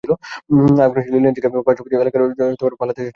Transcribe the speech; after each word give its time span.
আগুনের 0.79 1.03
সেই 1.03 1.13
লেলিহান 1.13 1.35
শিখায় 1.37 1.65
পার্শ্ববর্তী 1.67 1.95
এলাকার 1.95 2.19
জনতা 2.21 2.43
আশ্রয়ের 2.43 2.59
জন্য 2.61 2.79
পালাতে 2.81 2.97
থাকে। 2.97 3.09